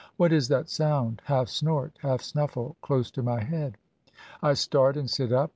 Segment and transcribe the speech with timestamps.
[0.17, 3.77] What is that sound, half snort, half snuffle, close to my head?
[4.41, 5.49] I start, and sit up.